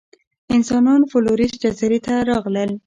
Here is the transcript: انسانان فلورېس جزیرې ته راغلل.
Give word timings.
انسانان 0.55 1.01
فلورېس 1.11 1.53
جزیرې 1.61 1.99
ته 2.05 2.13
راغلل. 2.29 2.71